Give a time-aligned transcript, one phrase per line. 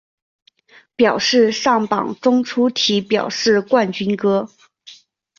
[0.95, 4.49] 表示上榜中粗体表示冠军歌